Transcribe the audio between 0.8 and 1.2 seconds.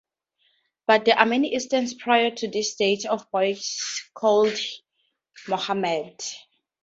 But there